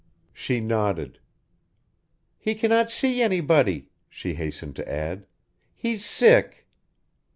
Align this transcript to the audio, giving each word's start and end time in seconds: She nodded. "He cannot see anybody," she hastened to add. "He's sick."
She 0.33 0.59
nodded. 0.61 1.19
"He 2.39 2.55
cannot 2.55 2.89
see 2.89 3.21
anybody," 3.21 3.89
she 4.09 4.33
hastened 4.33 4.75
to 4.77 4.91
add. 4.91 5.27
"He's 5.75 6.03
sick." 6.03 6.65